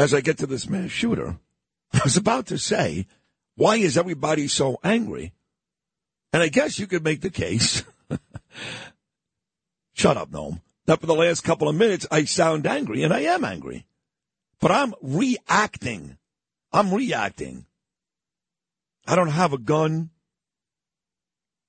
as 0.00 0.14
I 0.14 0.20
get 0.20 0.38
to 0.38 0.46
this 0.46 0.68
mass 0.68 0.90
shooter. 0.90 1.36
I 1.92 2.00
was 2.02 2.16
about 2.16 2.46
to 2.46 2.58
say, 2.58 3.06
why 3.56 3.76
is 3.76 3.98
everybody 3.98 4.48
so 4.48 4.78
angry? 4.82 5.32
And 6.32 6.42
I 6.42 6.48
guess 6.48 6.78
you 6.78 6.86
could 6.86 7.04
make 7.04 7.20
the 7.20 7.30
case. 7.30 7.82
Shut 9.92 10.16
up, 10.16 10.30
Noam. 10.30 10.62
That 10.86 11.00
for 11.00 11.06
the 11.06 11.14
last 11.14 11.42
couple 11.42 11.68
of 11.68 11.76
minutes, 11.76 12.06
I 12.10 12.24
sound 12.24 12.66
angry, 12.66 13.02
and 13.02 13.12
I 13.12 13.20
am 13.20 13.44
angry. 13.44 13.86
But 14.60 14.70
I'm 14.70 14.94
reacting. 15.02 16.16
I'm 16.72 16.94
reacting. 16.94 17.66
I 19.06 19.16
don't 19.16 19.28
have 19.28 19.52
a 19.52 19.58
gun. 19.58 20.10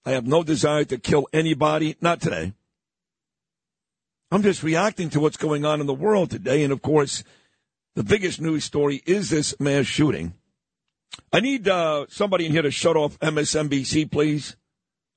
I 0.06 0.12
have 0.12 0.26
no 0.26 0.44
desire 0.44 0.86
to 0.86 0.98
kill 0.98 1.28
anybody. 1.34 1.98
Not 2.02 2.22
today. 2.22 2.54
I'm 4.32 4.44
just 4.44 4.64
reacting 4.64 5.10
to 5.12 5.20
what's 5.20 5.38
going 5.38 5.66
on 5.66 5.82
in 5.82 5.88
the 5.88 5.94
world 5.94 6.32
today. 6.32 6.64
And 6.64 6.72
of 6.72 6.82
course, 6.82 7.24
the 7.96 8.04
biggest 8.04 8.40
news 8.40 8.64
story 8.64 9.02
is 9.06 9.30
this 9.30 9.60
mass 9.60 9.86
shooting. 9.86 10.34
I 11.34 11.40
need 11.40 11.68
uh, 11.68 12.06
somebody 12.10 12.46
in 12.46 12.52
here 12.52 12.62
to 12.62 12.72
shut 12.72 12.96
off 12.96 13.20
MSNBC, 13.20 14.12
please. 14.12 14.56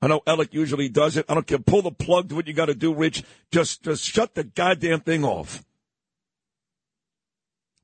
I 0.03 0.09
know 0.09 0.21
Alec 0.27 0.53
usually 0.53 0.89
does 0.89 1.17
it. 1.17 1.25
I 1.29 1.35
don't 1.35 1.47
care. 1.47 1.59
Pull 1.59 1.83
the 1.83 1.91
plug. 1.91 2.29
Do 2.29 2.37
what 2.37 2.47
you 2.47 2.53
got 2.53 2.67
to 2.67 2.75
do, 2.75 2.93
Rich. 2.93 3.23
Just, 3.51 3.85
just 3.85 4.05
shut 4.05 4.35
the 4.35 4.45
goddamn 4.45 5.01
thing 5.01 5.25
off. 5.25 5.65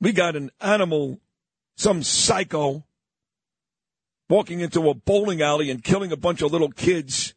We 0.00 0.12
got 0.12 0.36
an 0.36 0.50
animal, 0.60 1.20
some 1.76 2.02
psycho, 2.02 2.84
walking 4.28 4.60
into 4.60 4.88
a 4.88 4.94
bowling 4.94 5.40
alley 5.40 5.70
and 5.70 5.82
killing 5.82 6.12
a 6.12 6.16
bunch 6.16 6.42
of 6.42 6.52
little 6.52 6.70
kids. 6.70 7.34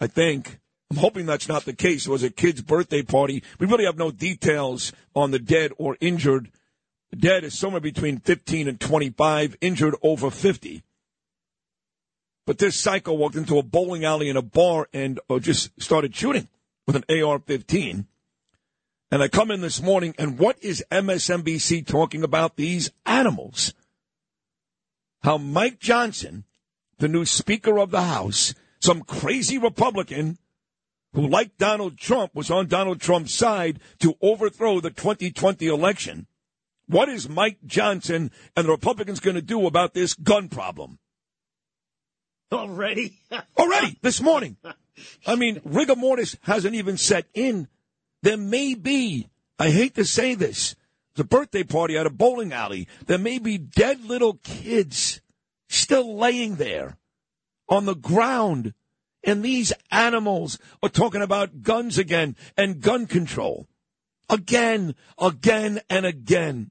I 0.00 0.06
think. 0.06 0.58
I'm 0.92 0.98
hoping 0.98 1.24
that's 1.24 1.48
not 1.48 1.64
the 1.64 1.72
case. 1.72 2.06
It 2.06 2.10
was 2.10 2.22
a 2.22 2.28
kid's 2.28 2.60
birthday 2.60 3.00
party. 3.00 3.42
We 3.58 3.66
really 3.66 3.86
have 3.86 3.96
no 3.96 4.10
details 4.10 4.92
on 5.14 5.30
the 5.30 5.38
dead 5.38 5.72
or 5.78 5.96
injured. 6.02 6.50
The 7.08 7.16
dead 7.16 7.44
is 7.44 7.58
somewhere 7.58 7.80
between 7.80 8.18
15 8.18 8.68
and 8.68 8.78
25, 8.78 9.56
injured 9.62 9.94
over 10.02 10.30
50. 10.30 10.82
But 12.44 12.58
this 12.58 12.78
psycho 12.78 13.14
walked 13.14 13.36
into 13.36 13.56
a 13.58 13.62
bowling 13.62 14.04
alley 14.04 14.28
in 14.28 14.36
a 14.36 14.42
bar 14.42 14.86
and 14.92 15.18
uh, 15.30 15.38
just 15.38 15.70
started 15.80 16.14
shooting 16.14 16.48
with 16.86 16.96
an 16.96 17.04
AR 17.08 17.38
15. 17.38 18.06
And 19.10 19.22
I 19.22 19.28
come 19.28 19.50
in 19.50 19.62
this 19.62 19.80
morning, 19.80 20.14
and 20.18 20.38
what 20.38 20.62
is 20.62 20.84
MSNBC 20.90 21.86
talking 21.86 22.22
about? 22.22 22.56
These 22.56 22.90
animals. 23.06 23.72
How 25.22 25.38
Mike 25.38 25.78
Johnson, 25.78 26.44
the 26.98 27.08
new 27.08 27.24
Speaker 27.24 27.78
of 27.78 27.92
the 27.92 28.02
House, 28.02 28.54
some 28.78 29.00
crazy 29.00 29.56
Republican, 29.56 30.36
who, 31.14 31.26
like 31.26 31.58
Donald 31.58 31.98
Trump, 31.98 32.34
was 32.34 32.50
on 32.50 32.66
Donald 32.66 33.00
Trump's 33.00 33.34
side 33.34 33.80
to 34.00 34.14
overthrow 34.20 34.80
the 34.80 34.90
2020 34.90 35.66
election. 35.66 36.26
What 36.86 37.08
is 37.08 37.28
Mike 37.28 37.58
Johnson 37.64 38.30
and 38.56 38.66
the 38.66 38.70
Republicans 38.70 39.20
going 39.20 39.36
to 39.36 39.42
do 39.42 39.66
about 39.66 39.94
this 39.94 40.14
gun 40.14 40.48
problem? 40.48 40.98
Already? 42.50 43.18
Already, 43.58 43.98
this 44.02 44.20
morning. 44.20 44.56
I 45.26 45.36
mean, 45.36 45.60
rigor 45.64 45.96
mortis 45.96 46.36
hasn't 46.42 46.74
even 46.74 46.96
set 46.96 47.26
in. 47.34 47.68
There 48.22 48.36
may 48.36 48.74
be, 48.74 49.28
I 49.58 49.70
hate 49.70 49.94
to 49.94 50.04
say 50.04 50.34
this, 50.34 50.76
the 51.14 51.24
birthday 51.24 51.62
party 51.62 51.96
at 51.96 52.06
a 52.06 52.10
bowling 52.10 52.52
alley. 52.52 52.88
There 53.06 53.18
may 53.18 53.38
be 53.38 53.58
dead 53.58 54.04
little 54.04 54.34
kids 54.34 55.20
still 55.68 56.16
laying 56.16 56.56
there 56.56 56.98
on 57.68 57.86
the 57.86 57.96
ground 57.96 58.74
and 59.24 59.42
these 59.42 59.72
animals 59.90 60.58
are 60.82 60.88
talking 60.88 61.22
about 61.22 61.62
guns 61.62 61.98
again 61.98 62.36
and 62.56 62.80
gun 62.80 63.06
control. 63.06 63.68
Again, 64.28 64.94
again, 65.18 65.80
and 65.90 66.06
again. 66.06 66.70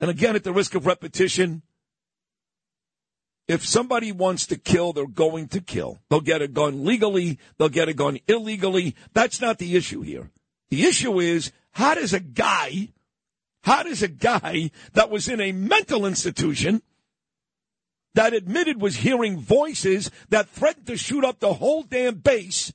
And 0.00 0.10
again, 0.10 0.36
at 0.36 0.44
the 0.44 0.52
risk 0.52 0.74
of 0.74 0.86
repetition, 0.86 1.62
if 3.48 3.66
somebody 3.66 4.12
wants 4.12 4.46
to 4.46 4.56
kill, 4.56 4.92
they're 4.92 5.06
going 5.06 5.48
to 5.48 5.60
kill. 5.60 5.98
They'll 6.08 6.20
get 6.20 6.40
a 6.40 6.48
gun 6.48 6.84
legally, 6.84 7.38
they'll 7.58 7.68
get 7.68 7.88
a 7.88 7.94
gun 7.94 8.18
illegally. 8.28 8.94
That's 9.12 9.40
not 9.40 9.58
the 9.58 9.76
issue 9.76 10.02
here. 10.02 10.30
The 10.70 10.84
issue 10.84 11.18
is 11.20 11.52
how 11.72 11.94
does 11.94 12.12
a 12.12 12.20
guy, 12.20 12.90
how 13.64 13.82
does 13.82 14.02
a 14.02 14.08
guy 14.08 14.70
that 14.92 15.10
was 15.10 15.28
in 15.28 15.40
a 15.40 15.52
mental 15.52 16.06
institution 16.06 16.82
that 18.14 18.34
admitted 18.34 18.80
was 18.80 18.96
hearing 18.96 19.38
voices 19.38 20.10
that 20.30 20.48
threatened 20.48 20.86
to 20.86 20.96
shoot 20.96 21.24
up 21.24 21.38
the 21.38 21.54
whole 21.54 21.82
damn 21.82 22.16
base. 22.16 22.72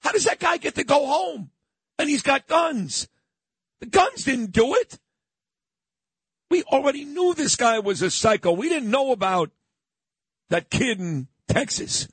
How 0.00 0.12
does 0.12 0.24
that 0.24 0.38
guy 0.38 0.58
get 0.58 0.74
to 0.76 0.84
go 0.84 1.06
home? 1.06 1.50
And 1.98 2.08
he's 2.08 2.22
got 2.22 2.46
guns. 2.46 3.08
The 3.80 3.86
guns 3.86 4.24
didn't 4.24 4.52
do 4.52 4.74
it. 4.74 4.98
We 6.50 6.62
already 6.64 7.04
knew 7.04 7.34
this 7.34 7.56
guy 7.56 7.78
was 7.78 8.02
a 8.02 8.10
psycho. 8.10 8.52
We 8.52 8.68
didn't 8.68 8.90
know 8.90 9.12
about 9.12 9.50
that 10.50 10.70
kid 10.70 10.98
in 10.98 11.28
Texas. 11.46 12.08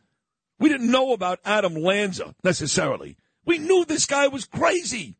We 0.59 0.69
didn't 0.69 0.91
know 0.91 1.13
about 1.13 1.39
Adam 1.45 1.75
Lanza 1.75 2.35
necessarily. 2.43 3.17
We 3.45 3.57
knew 3.59 3.85
this 3.85 4.05
guy 4.05 4.27
was 4.27 4.45
crazy. 4.45 5.17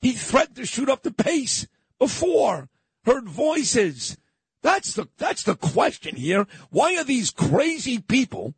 He 0.00 0.12
threatened 0.12 0.56
to 0.56 0.66
shoot 0.66 0.88
up 0.88 1.02
the 1.02 1.10
base 1.10 1.66
before, 1.98 2.68
heard 3.04 3.28
voices. 3.28 4.16
That's 4.62 4.94
the 4.94 5.08
that's 5.18 5.44
the 5.44 5.56
question 5.56 6.16
here. 6.16 6.46
Why 6.70 6.96
are 6.96 7.04
these 7.04 7.30
crazy 7.30 7.98
people, 7.98 8.54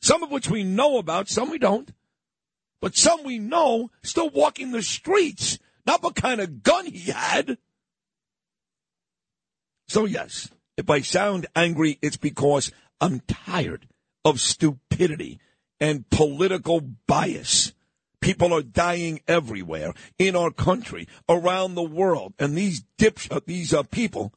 some 0.00 0.22
of 0.22 0.30
which 0.30 0.50
we 0.50 0.62
know 0.62 0.98
about, 0.98 1.28
some 1.28 1.50
we 1.50 1.58
don't, 1.58 1.92
but 2.80 2.96
some 2.96 3.24
we 3.24 3.38
know, 3.38 3.90
still 4.02 4.28
walking 4.30 4.72
the 4.72 4.82
streets? 4.82 5.58
Not 5.86 6.02
what 6.02 6.14
kind 6.14 6.40
of 6.40 6.62
gun 6.62 6.86
he 6.86 7.10
had. 7.10 7.58
So 9.88 10.04
yes, 10.04 10.50
if 10.76 10.88
I 10.88 11.00
sound 11.00 11.46
angry, 11.54 11.98
it's 12.02 12.16
because 12.16 12.70
I'm 13.00 13.20
tired 13.20 13.88
of 14.24 14.40
stupidity 14.40 15.40
and 15.80 16.08
political 16.10 16.80
bias. 16.80 17.72
People 18.20 18.52
are 18.54 18.62
dying 18.62 19.20
everywhere 19.26 19.92
in 20.16 20.36
our 20.36 20.52
country, 20.52 21.08
around 21.28 21.74
the 21.74 21.82
world, 21.82 22.34
and 22.38 22.56
these 22.56 22.84
dips, 22.96 23.26
uh, 23.30 23.40
these 23.44 23.74
uh, 23.74 23.82
people 23.82 24.32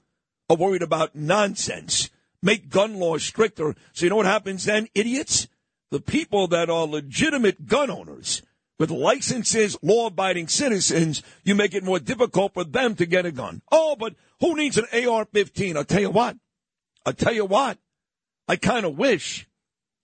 are 0.50 0.58
worried 0.58 0.82
about 0.82 1.16
nonsense. 1.16 2.10
Make 2.42 2.70
gun 2.70 3.00
laws 3.00 3.24
stricter. 3.24 3.76
So 3.94 4.06
you 4.06 4.10
know 4.10 4.18
what 4.18 4.26
happens 4.26 4.66
then, 4.66 4.88
idiots? 4.94 5.48
The 5.92 6.00
people 6.00 6.48
that 6.48 6.70
are 6.70 6.86
legitimate 6.86 7.68
gun 7.68 7.90
owners 7.90 8.42
with 8.78 8.92
licenses, 8.92 9.78
law 9.82 10.08
abiding 10.08 10.48
citizens, 10.48 11.24
you 11.44 11.56
make 11.56 11.74
it 11.74 11.84
more 11.84 12.00
difficult 12.00 12.54
for 12.54 12.64
them 12.64 12.96
to 12.96 13.06
get 13.06 13.26
a 13.26 13.32
gun. 13.32 13.62
Oh, 13.72 13.96
but 13.98 14.16
who 14.42 14.56
needs 14.56 14.78
an 14.78 14.86
AR 15.08 15.26
15? 15.26 15.78
I'll 15.78 15.86
tell 15.86 16.02
you 16.02 16.10
what. 16.10 16.38
I'll 17.06 17.14
tell 17.14 17.34
you 17.34 17.46
what. 17.46 17.78
I 18.48 18.58
kind 18.58 18.86
of 18.86 18.98
wish, 18.98 19.48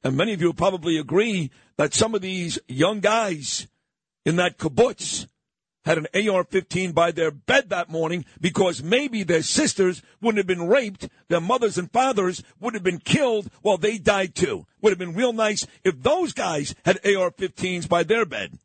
and 0.03 0.15
many 0.15 0.33
of 0.33 0.41
you 0.41 0.53
probably 0.53 0.97
agree, 0.97 1.51
that 1.77 1.93
some 1.93 2.15
of 2.15 2.21
these 2.21 2.57
young 2.67 3.01
guys 3.01 3.67
in 4.25 4.37
that 4.37 4.57
kibbutz 4.57 5.27
had 5.85 5.97
an 5.97 6.29
AR 6.29 6.43
15 6.43 6.91
by 6.91 7.11
their 7.11 7.31
bed 7.31 7.69
that 7.69 7.89
morning 7.89 8.25
because 8.39 8.83
maybe 8.83 9.23
their 9.23 9.41
sisters 9.41 10.01
wouldn't 10.21 10.37
have 10.37 10.47
been 10.47 10.67
raped, 10.67 11.09
their 11.27 11.41
mothers 11.41 11.77
and 11.77 11.91
fathers 11.91 12.43
would 12.59 12.73
have 12.73 12.83
been 12.83 12.99
killed 12.99 13.49
while 13.61 13.77
they 13.77 13.97
died 13.97 14.35
too. 14.35 14.65
Would 14.81 14.91
have 14.91 14.99
been 14.99 15.15
real 15.15 15.33
nice 15.33 15.65
if 15.83 16.01
those 16.01 16.33
guys 16.33 16.75
had 16.85 16.97
AR 17.05 17.31
15s 17.31 17.89
by 17.89 18.03
their 18.03 18.25
bed. 18.25 18.57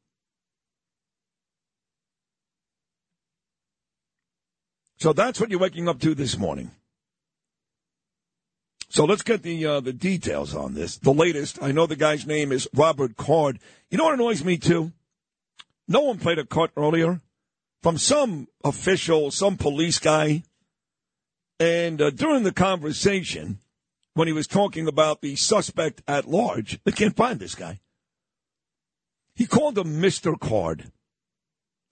So 4.99 5.13
that's 5.13 5.41
what 5.41 5.51
you're 5.51 5.61
waking 5.61 5.89
up 5.89 6.01
to 6.01 6.15
this 6.15 6.39
morning. 6.39 6.71
So 8.89 9.05
let's 9.05 9.23
get 9.23 9.43
the 9.43 9.67
uh, 9.67 9.81
the 9.81 9.93
details 9.93 10.55
on 10.55 10.75
this. 10.75 10.97
The 10.97 11.13
latest. 11.13 11.63
I 11.63 11.73
know 11.73 11.87
the 11.87 11.97
guy's 11.97 12.27
name 12.27 12.51
is 12.51 12.69
Robert 12.73 13.17
Card. 13.17 13.59
You 13.91 13.99
know 13.99 14.05
what 14.05 14.15
annoys 14.15 14.45
me 14.45 14.57
too? 14.57 14.93
No 15.89 16.01
one 16.01 16.19
played 16.19 16.39
a 16.39 16.45
cut 16.45 16.71
earlier 16.77 17.21
from 17.83 17.99
some 17.99 18.49
official, 18.65 19.31
some 19.31 19.57
police 19.57 19.99
guy. 19.99 20.43
And 21.61 22.03
uh, 22.03 22.11
during 22.11 22.43
the 22.43 22.53
conversation, 22.53 23.61
when 24.15 24.27
he 24.27 24.33
was 24.33 24.47
talking 24.47 24.89
about 24.89 25.21
the 25.21 25.37
suspect 25.37 26.03
at 26.09 26.29
large, 26.29 26.81
they 26.85 26.93
can't 26.93 27.17
find 27.17 27.39
this 27.39 27.55
guy. 27.55 27.81
He 29.35 29.47
called 29.47 29.79
him 29.79 30.01
Mr. 30.01 30.39
Card. 30.39 30.91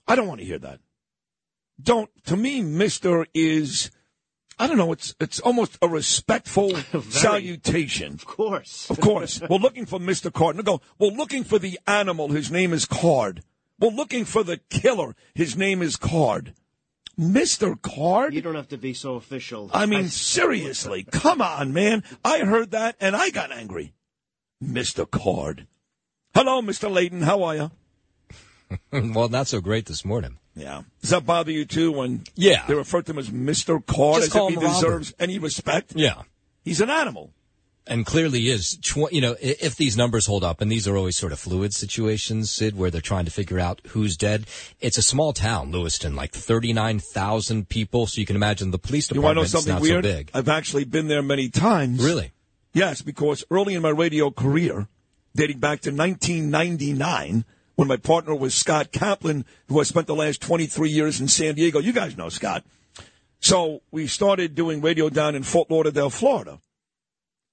I 0.09 0.17
don't 0.17 0.27
want 0.27 0.41
to 0.41 0.47
hear 0.47 0.59
that. 0.59 0.81
Don't, 1.81 2.11
to 2.27 2.37
me, 2.37 2.63
Mr. 2.63 3.27
is, 3.35 3.91
I 4.59 4.67
don't 4.67 4.79
know, 4.79 4.93
it's, 4.93 5.15
it's 5.21 5.41
almost 5.41 5.79
a 5.83 5.89
respectful 5.89 6.75
salutation. 7.11 8.15
Of 8.15 8.25
course. 8.25 8.91
Of 8.91 9.01
course. 9.01 9.41
we're 9.49 9.59
looking 9.59 9.87
for 9.87 9.99
Mr. 9.99 10.33
Card. 10.33 10.57
And 10.57 10.65
go, 10.65 10.81
we're 10.99 11.09
looking 11.09 11.45
for 11.45 11.59
the 11.59 11.79
animal. 11.87 12.29
His 12.31 12.51
name 12.51 12.73
is 12.73 12.85
Card. 12.85 13.43
We're 13.85 13.91
looking 13.91 14.25
for 14.25 14.43
the 14.43 14.57
killer. 14.71 15.15
His 15.35 15.59
name 15.59 15.83
is 15.83 15.97
Card. 15.97 16.55
Mr. 17.21 17.81
Card? 17.83 18.33
You 18.33 18.41
don't 18.41 18.55
have 18.55 18.69
to 18.69 18.79
be 18.79 18.95
so 18.95 19.17
official. 19.17 19.71
I 19.75 19.85
mean, 19.85 20.07
I... 20.07 20.09
seriously, 20.09 21.05
come 21.05 21.43
on, 21.43 21.75
man. 21.75 22.03
I 22.25 22.39
heard 22.39 22.71
that 22.71 22.97
and 22.99 23.15
I 23.15 23.29
got 23.29 23.53
angry. 23.53 23.93
Mr. 24.65 25.09
Card. 25.09 25.67
Hello, 26.35 26.63
Mr. 26.63 26.91
Laden. 26.91 27.21
How 27.21 27.43
are 27.43 27.57
you? 27.57 27.71
well, 29.13 29.29
not 29.29 29.49
so 29.49 29.61
great 29.61 29.85
this 29.85 30.03
morning. 30.03 30.39
Yeah. 30.57 30.85
Does 31.03 31.11
that 31.11 31.27
bother 31.27 31.53
you 31.53 31.67
too 31.67 31.93
when 31.93 32.25
Yeah. 32.37 32.65
they 32.67 32.75
refer 32.75 33.03
to 33.03 33.13
him 33.13 33.19
as 33.19 33.29
Mr. 33.29 33.85
Card 33.85 34.23
Just 34.23 34.29
as 34.29 34.33
call 34.33 34.49
if 34.49 34.55
he 34.55 34.61
him 34.61 34.65
Robert. 34.65 34.81
deserves 34.81 35.15
any 35.19 35.39
respect? 35.39 35.93
Yeah. 35.95 36.23
He's 36.65 36.81
an 36.81 36.89
animal. 36.89 37.35
And 37.87 38.07
clearly 38.07 38.49
is. 38.49 38.77
Tw- 38.83 39.13
you 39.13 39.21
know, 39.21 39.37
if 39.41 39.77
these 39.77 39.97
numbers 39.97 40.27
hold 40.27 40.43
up, 40.45 40.61
and 40.61 40.71
these 40.71 40.89
are 40.89 40.97
always 40.97 41.17
sort 41.17 41.33
of 41.33 41.39
fluid 41.39 41.75
situations, 41.75 42.51
Sid, 42.51 42.77
where 42.77 42.91
they're 42.91 43.01
trying 43.01 43.25
to 43.25 43.31
figure 43.31 43.61
out 43.61 43.81
who's 43.89 44.17
dead. 44.17 44.47
It's 44.81 44.99
a 44.99 45.03
small 45.03 45.33
town, 45.33 45.71
Lewiston, 45.73 46.17
like 46.17 46.33
thirty 46.33 46.73
nine 46.73 46.99
thousand 46.99 47.69
people. 47.69 48.07
So 48.07 48.21
you 48.21 48.27
can 48.27 48.37
imagine 48.37 48.71
the 48.71 48.79
police 48.79 49.11
You 49.11 49.21
want 49.21 49.37
to 49.37 49.43
know 49.43 49.45
department's 49.45 49.53
something 49.53 49.73
not 49.75 49.83
weird? 49.83 50.05
so 50.05 50.11
big. 50.17 50.31
I've 50.35 50.49
actually 50.49 50.85
been 50.85 51.09
there 51.09 51.23
many 51.23 51.49
times. 51.49 52.03
Really? 52.05 52.33
Yes, 52.73 53.03
because 53.03 53.45
early 53.51 53.75
in 53.75 53.83
my 53.83 53.91
radio 53.91 54.31
career, 54.31 54.89
dating 55.37 55.59
back 55.59 55.81
to 55.83 55.91
1999, 55.91 57.45
when 57.77 57.89
my 57.89 57.97
partner 57.97 58.35
was 58.35 58.55
Scott 58.55 58.93
Kaplan, 58.93 59.45
who 59.69 59.81
I 59.81 59.83
spent 59.85 60.07
the 60.07 60.15
last 60.15 60.41
23 60.41 60.91
years 60.91 61.21
in 61.21 61.29
San 61.29 61.55
Diego. 61.55 61.79
You 61.81 61.93
guys 61.93 62.17
know 62.17 62.29
Scott. 62.29 62.65
So 63.41 63.83
we 63.91 64.07
started 64.07 64.55
doing 64.55 64.81
radio 64.81 65.09
down 65.09 65.35
in 65.35 65.43
Fort 65.43 65.71
Lauderdale, 65.71 66.11
Florida. 66.11 66.61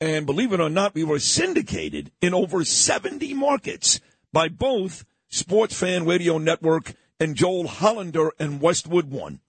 And 0.01 0.25
believe 0.25 0.51
it 0.51 0.59
or 0.59 0.69
not, 0.69 0.95
we 0.95 1.03
were 1.03 1.19
syndicated 1.19 2.11
in 2.21 2.33
over 2.33 2.65
70 2.65 3.35
markets 3.35 3.99
by 4.33 4.49
both 4.49 5.05
Sports 5.29 5.79
Fan 5.79 6.07
Radio 6.07 6.39
Network 6.39 6.95
and 7.19 7.35
Joel 7.35 7.67
Hollander 7.67 8.31
and 8.39 8.59
Westwood 8.59 9.11
One. 9.11 9.41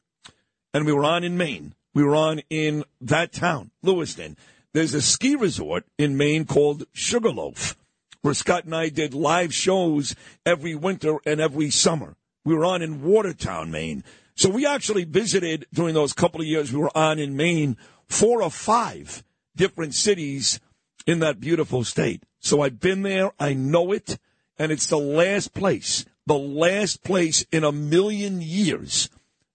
And 0.75 0.85
we 0.85 0.93
were 0.93 1.07
on 1.07 1.25
in 1.25 1.39
Maine. 1.39 1.75
We 1.95 2.05
were 2.05 2.15
on 2.15 2.43
in 2.51 2.85
that 3.01 3.33
town, 3.33 3.71
Lewiston. 3.83 4.37
There's 4.75 4.93
a 4.93 5.01
ski 5.01 5.37
resort 5.37 5.87
in 5.97 6.19
Maine 6.19 6.45
called 6.45 6.85
Sugarloaf, 6.93 7.75
where 8.21 8.35
Scott 8.35 8.65
and 8.65 8.75
I 8.77 8.91
did 8.91 9.15
live 9.15 9.55
shows 9.55 10.15
every 10.45 10.75
winter 10.75 11.17
and 11.25 11.41
every 11.41 11.71
summer. 11.71 12.15
We 12.45 12.55
were 12.55 12.67
on 12.67 12.83
in 12.83 13.03
Watertown, 13.03 13.71
Maine. 13.71 14.05
So 14.35 14.51
we 14.51 14.67
actually 14.67 15.05
visited 15.05 15.67
during 15.73 15.95
those 15.95 16.13
couple 16.13 16.43
of 16.43 16.47
years 16.47 16.73
we 16.73 16.79
were 16.79 16.97
on 16.97 17.19
in 17.19 17.37
Maine, 17.37 17.79
four 18.07 18.43
or 18.43 18.51
five 18.51 19.23
different 19.57 19.95
cities 19.95 20.61
in 21.07 21.19
that 21.21 21.41
beautiful 21.41 21.85
state. 21.85 22.23
So 22.41 22.63
I've 22.63 22.81
been 22.81 23.03
there. 23.03 23.33
I 23.39 23.55
know 23.55 23.93
it. 23.93 24.19
And 24.59 24.71
it's 24.71 24.87
the 24.87 24.99
last 24.99 25.55
place, 25.55 26.05
the 26.27 26.39
last 26.39 27.03
place 27.03 27.45
in 27.51 27.65
a 27.65 27.73
million 27.73 28.41
years 28.41 29.09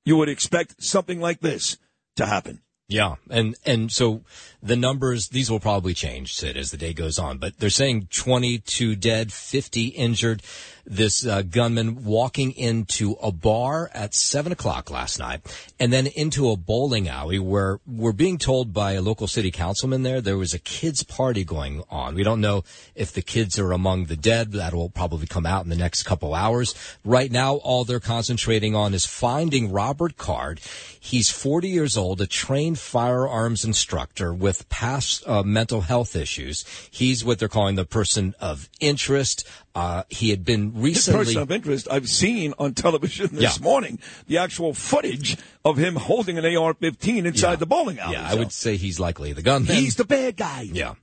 you 0.03 0.17
would 0.17 0.29
expect 0.29 0.81
something 0.81 1.19
like 1.19 1.41
this 1.41 1.77
to 2.15 2.25
happen. 2.25 2.61
Yeah, 2.89 3.15
and 3.29 3.55
and 3.65 3.91
so 3.91 4.21
the 4.63 4.77
numbers 4.77 5.27
these 5.27 5.51
will 5.51 5.59
probably 5.59 5.93
change, 5.93 6.33
Sid, 6.33 6.55
as 6.55 6.71
the 6.71 6.77
day 6.77 6.93
goes 6.93 7.19
on. 7.19 7.37
But 7.37 7.59
they're 7.59 7.69
saying 7.69 8.07
22 8.11 8.95
dead, 8.95 9.33
50 9.33 9.87
injured. 9.87 10.41
This 10.89 11.25
uh, 11.25 11.41
gunman 11.41 12.05
walking 12.05 12.53
into 12.53 13.17
a 13.21 13.29
bar 13.29 13.91
at 13.93 14.15
seven 14.15 14.53
o'clock 14.53 14.89
last 14.89 15.19
night, 15.19 15.41
and 15.77 15.91
then 15.91 16.07
into 16.07 16.49
a 16.49 16.55
bowling 16.55 17.09
alley 17.09 17.39
where 17.39 17.81
we're 17.85 18.13
being 18.13 18.37
told 18.37 18.71
by 18.71 18.93
a 18.93 19.01
local 19.01 19.27
city 19.27 19.51
councilman 19.51 20.03
there 20.03 20.21
there 20.21 20.37
was 20.37 20.53
a 20.53 20.59
kids 20.59 21.03
party 21.03 21.43
going 21.43 21.83
on. 21.89 22.15
We 22.15 22.23
don't 22.23 22.39
know 22.39 22.63
if 22.95 23.11
the 23.11 23.21
kids 23.21 23.59
are 23.59 23.73
among 23.73 24.05
the 24.05 24.15
dead. 24.15 24.53
That 24.53 24.73
will 24.73 24.89
probably 24.89 25.27
come 25.27 25.45
out 25.45 25.65
in 25.65 25.69
the 25.69 25.75
next 25.75 26.03
couple 26.03 26.33
hours. 26.33 26.73
Right 27.03 27.33
now, 27.33 27.55
all 27.55 27.83
they're 27.83 27.99
concentrating 27.99 28.73
on 28.73 28.93
is 28.93 29.05
finding 29.05 29.73
Robert 29.73 30.15
Card. 30.15 30.61
He's 30.97 31.29
40 31.29 31.67
years 31.67 31.97
old, 31.97 32.21
a 32.21 32.27
trained 32.27 32.76
firearms 32.77 33.63
instructor 33.65 34.33
with 34.33 34.67
past 34.69 35.27
uh, 35.27 35.43
mental 35.43 35.81
health 35.81 36.15
issues. 36.15 36.65
He's 36.91 37.23
what 37.25 37.39
they're 37.39 37.47
calling 37.47 37.75
the 37.75 37.85
person 37.85 38.35
of 38.39 38.69
interest. 38.79 39.47
Uh, 39.75 40.03
he 40.09 40.29
had 40.29 40.43
been 40.45 40.73
recently. 40.81 41.25
person 41.25 41.41
of 41.41 41.51
interest 41.51 41.87
I've 41.91 42.09
seen 42.09 42.53
on 42.57 42.73
television 42.73 43.29
this 43.31 43.57
Yeah. 43.57 43.63
morning 43.63 43.99
the 44.27 44.37
actual 44.39 44.73
footage 44.73 45.37
of 45.65 45.77
him 45.77 45.95
holding 45.95 46.37
an 46.37 46.45
AR-15 46.45 47.25
inside 47.25 47.51
Yeah. 47.51 47.55
the 47.57 47.65
bowling 47.65 47.99
alley. 47.99 48.13
yeah, 48.13 48.27
I 48.29 48.35
would 48.35 48.51
say 48.51 48.77
he's 48.77 48.99
likely 48.99 49.33
the 49.33 49.41
gunman. 49.41 49.75
He's 49.75 49.95
the 49.95 50.05
bad 50.05 50.37
guy. 50.37 50.61
Yeah. 50.71 50.95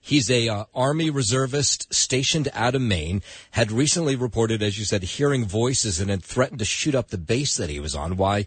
He's 0.00 0.30
a 0.30 0.48
uh, 0.48 0.64
Army 0.74 1.10
reservist 1.10 1.92
stationed 1.92 2.48
out 2.54 2.74
of 2.74 2.80
Maine. 2.80 3.20
Had 3.50 3.70
recently 3.70 4.16
reported, 4.16 4.62
as 4.62 4.78
you 4.78 4.86
said, 4.86 5.02
hearing 5.02 5.44
voices 5.44 6.00
and 6.00 6.08
had 6.08 6.24
threatened 6.24 6.60
to 6.60 6.64
shoot 6.64 6.94
up 6.94 7.08
the 7.08 7.18
base 7.18 7.56
that 7.58 7.68
he 7.68 7.78
was 7.78 7.94
on. 7.94 8.16
Why 8.16 8.46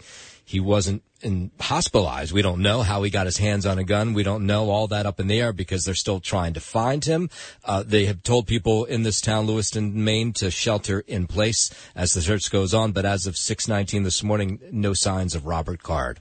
he 0.51 0.59
wasn't 0.59 1.01
in, 1.21 1.49
hospitalized, 1.61 2.33
we 2.33 2.41
don't 2.41 2.61
know. 2.61 2.81
How 2.81 3.01
he 3.03 3.09
got 3.09 3.25
his 3.25 3.37
hands 3.37 3.65
on 3.65 3.79
a 3.79 3.85
gun, 3.85 4.13
we 4.13 4.21
don't 4.21 4.45
know. 4.45 4.69
All 4.69 4.85
that 4.87 5.05
up 5.05 5.17
in 5.19 5.27
the 5.27 5.39
air 5.39 5.53
because 5.53 5.85
they're 5.85 5.95
still 5.95 6.19
trying 6.19 6.53
to 6.55 6.59
find 6.59 7.05
him. 7.05 7.29
Uh, 7.63 7.83
they 7.83 8.05
have 8.05 8.21
told 8.21 8.47
people 8.47 8.83
in 8.83 9.03
this 9.03 9.21
town, 9.21 9.47
Lewiston, 9.47 10.03
Maine, 10.03 10.33
to 10.33 10.51
shelter 10.51 11.05
in 11.07 11.25
place 11.25 11.73
as 11.95 12.13
the 12.13 12.21
search 12.21 12.51
goes 12.51 12.73
on. 12.73 12.91
But 12.91 13.05
as 13.05 13.25
of 13.27 13.35
6:19 13.35 14.03
this 14.03 14.23
morning, 14.23 14.59
no 14.71 14.93
signs 14.93 15.35
of 15.35 15.45
Robert 15.45 15.81
Card. 15.81 16.19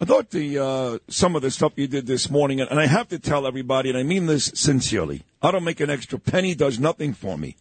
I 0.00 0.04
thought 0.04 0.30
the 0.30 0.58
uh, 0.58 0.98
some 1.08 1.34
of 1.34 1.42
the 1.42 1.50
stuff 1.50 1.72
you 1.74 1.88
did 1.88 2.06
this 2.06 2.30
morning, 2.30 2.60
and, 2.60 2.70
and 2.70 2.78
I 2.78 2.86
have 2.86 3.08
to 3.08 3.18
tell 3.18 3.48
everybody, 3.48 3.88
and 3.88 3.98
I 3.98 4.04
mean 4.04 4.26
this 4.26 4.52
sincerely. 4.54 5.24
I 5.42 5.50
don't 5.50 5.64
make 5.64 5.80
an 5.80 5.90
extra 5.90 6.20
penny; 6.20 6.54
does 6.54 6.78
nothing 6.78 7.14
for 7.14 7.36
me. 7.36 7.56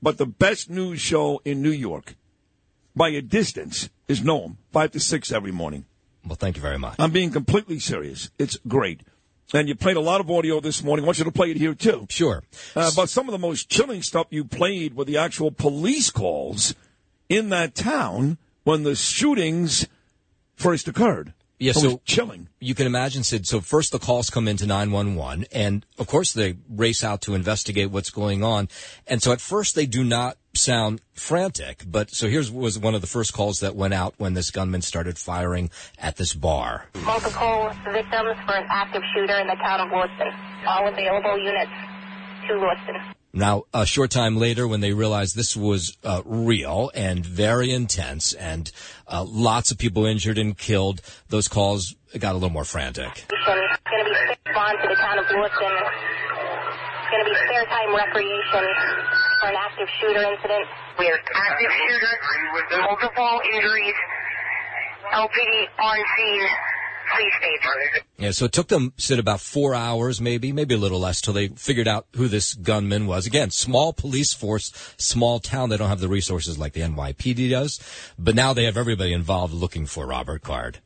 But 0.00 0.18
the 0.18 0.26
best 0.26 0.70
news 0.70 1.00
show 1.00 1.40
in 1.44 1.62
New 1.62 1.70
York, 1.70 2.14
by 2.94 3.08
a 3.10 3.22
distance, 3.22 3.90
is 4.08 4.20
Noam, 4.20 4.56
five 4.72 4.90
to 4.92 5.00
six 5.00 5.32
every 5.32 5.52
morning. 5.52 5.84
Well, 6.26 6.36
thank 6.36 6.56
you 6.56 6.62
very 6.62 6.78
much. 6.78 6.96
I'm 6.98 7.10
being 7.10 7.30
completely 7.30 7.78
serious. 7.78 8.30
It's 8.38 8.58
great. 8.68 9.00
And 9.54 9.68
you 9.68 9.74
played 9.74 9.96
a 9.96 10.00
lot 10.00 10.20
of 10.20 10.30
audio 10.30 10.60
this 10.60 10.82
morning. 10.82 11.04
I 11.04 11.06
want 11.06 11.18
you 11.18 11.24
to 11.24 11.32
play 11.32 11.50
it 11.50 11.56
here 11.56 11.74
too. 11.74 12.06
Sure. 12.08 12.42
Uh, 12.74 12.90
but 12.96 13.08
some 13.10 13.28
of 13.28 13.32
the 13.32 13.38
most 13.38 13.68
chilling 13.68 14.02
stuff 14.02 14.28
you 14.30 14.44
played 14.44 14.94
were 14.94 15.04
the 15.04 15.18
actual 15.18 15.50
police 15.50 16.10
calls 16.10 16.74
in 17.28 17.50
that 17.50 17.74
town 17.74 18.38
when 18.64 18.82
the 18.84 18.94
shootings 18.94 19.86
first 20.54 20.88
occurred. 20.88 21.34
Yeah, 21.58 21.72
so- 21.72 22.00
chilling. 22.04 22.48
you 22.58 22.74
can 22.74 22.86
imagine, 22.86 23.22
Sid. 23.22 23.46
So 23.46 23.60
first 23.60 23.92
the 23.92 24.00
calls 24.00 24.30
come 24.30 24.48
into 24.48 24.66
911 24.66 25.46
and 25.52 25.86
of 25.96 26.08
course 26.08 26.32
they 26.32 26.56
race 26.68 27.04
out 27.04 27.20
to 27.22 27.34
investigate 27.34 27.90
what's 27.90 28.10
going 28.10 28.42
on. 28.42 28.68
And 29.06 29.22
so 29.22 29.32
at 29.32 29.40
first 29.40 29.74
they 29.76 29.86
do 29.86 30.02
not 30.02 30.38
sound 30.54 31.00
frantic, 31.14 31.84
but 31.86 32.10
so 32.10 32.28
here's 32.28 32.50
was 32.50 32.78
one 32.78 32.94
of 32.94 33.00
the 33.00 33.06
first 33.06 33.32
calls 33.32 33.60
that 33.60 33.74
went 33.74 33.94
out 33.94 34.14
when 34.18 34.34
this 34.34 34.50
gunman 34.50 34.82
started 34.82 35.18
firing 35.18 35.70
at 35.98 36.16
this 36.16 36.34
bar. 36.34 36.86
multiple 37.04 37.70
victims 37.92 38.36
for 38.46 38.54
an 38.54 38.66
active 38.70 39.02
shooter 39.14 39.38
in 39.38 39.46
the 39.46 39.56
town 39.56 39.80
of 39.80 39.92
Lewiston. 39.92 40.32
All 40.66 40.88
available 40.88 41.38
units 41.38 41.70
to 42.48 42.54
Lewiston. 42.58 43.14
Now, 43.34 43.64
a 43.72 43.86
short 43.86 44.10
time 44.10 44.36
later, 44.36 44.68
when 44.68 44.80
they 44.80 44.92
realized 44.92 45.34
this 45.34 45.56
was 45.56 45.96
uh, 46.04 46.20
real 46.26 46.90
and 46.94 47.24
very 47.24 47.70
intense 47.70 48.34
and 48.34 48.70
uh, 49.08 49.24
lots 49.26 49.70
of 49.70 49.78
people 49.78 50.04
injured 50.04 50.36
and 50.36 50.56
killed, 50.56 51.00
those 51.30 51.48
calls 51.48 51.94
got 52.18 52.32
a 52.32 52.34
little 52.34 52.50
more 52.50 52.64
frantic. 52.64 53.24
It's 53.30 53.46
going 53.46 53.58
to 53.58 54.36
be 54.44 54.52
bond 54.52 54.78
to 54.82 54.88
the 54.88 54.96
town 54.96 55.18
of 55.18 55.24
Lewiston. 55.30 56.11
It's 57.12 57.20
going 57.20 57.28
to 57.28 57.40
be 57.40 57.46
spare 57.46 57.66
time 57.66 57.94
recreation 57.94 58.64
for 59.38 59.48
an 59.48 59.54
active 59.54 59.88
shooter 60.00 60.22
incident. 60.32 60.64
We 60.98 61.04
have 61.08 61.20
active 61.34 61.70
shooter, 61.86 62.80
multiple 62.80 63.40
injuries, 63.52 63.94
LPD 65.12 65.66
on 65.78 65.98
scene. 66.16 66.48
Please 67.14 67.32
state. 67.36 68.04
Yeah, 68.16 68.30
so 68.30 68.46
it 68.46 68.52
took 68.52 68.68
them, 68.68 68.94
Sid, 68.96 69.18
about 69.18 69.40
four 69.40 69.74
hours, 69.74 70.22
maybe, 70.22 70.52
maybe 70.52 70.74
a 70.74 70.78
little 70.78 71.00
less, 71.00 71.20
till 71.20 71.34
they 71.34 71.48
figured 71.48 71.86
out 71.86 72.06
who 72.16 72.28
this 72.28 72.54
gunman 72.54 73.06
was. 73.06 73.26
Again, 73.26 73.50
small 73.50 73.92
police 73.92 74.32
force, 74.32 74.72
small 74.96 75.38
town. 75.38 75.68
They 75.68 75.76
don't 75.76 75.90
have 75.90 76.00
the 76.00 76.08
resources 76.08 76.58
like 76.58 76.72
the 76.72 76.80
NYPD 76.80 77.50
does, 77.50 77.78
but 78.18 78.34
now 78.34 78.54
they 78.54 78.64
have 78.64 78.78
everybody 78.78 79.12
involved 79.12 79.52
looking 79.52 79.84
for 79.84 80.06
Robert 80.06 80.40
Card. 80.40 80.78